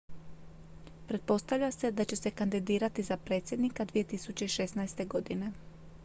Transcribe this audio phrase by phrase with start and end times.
[1.07, 5.07] pretpostavlja se da će se kandidirati za predsjednika 2016.
[5.07, 5.51] godine